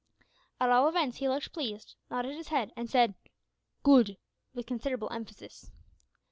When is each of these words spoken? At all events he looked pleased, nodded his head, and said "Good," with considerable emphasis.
At 0.59 0.71
all 0.71 0.89
events 0.89 1.17
he 1.19 1.29
looked 1.29 1.53
pleased, 1.53 1.93
nodded 2.09 2.35
his 2.35 2.47
head, 2.47 2.73
and 2.75 2.89
said 2.89 3.13
"Good," 3.83 4.17
with 4.51 4.65
considerable 4.65 5.11
emphasis. 5.13 5.69